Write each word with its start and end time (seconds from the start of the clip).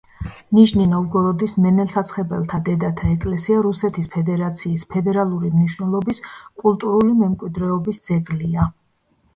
ნიჟნი-ნოვგოროდის 0.59 1.51
მენელსაცხებლე 1.65 2.61
დედათა 2.69 3.11
ეკლესია 3.17 3.59
რუსეთის 3.67 4.09
ფედერაცის 4.17 4.87
ფედერალური 4.95 5.53
მნიშვნელობის 5.59 6.25
კულტურული 6.65 7.17
მემკვიდრეობის 7.23 8.05
ძეგლია. 8.11 8.69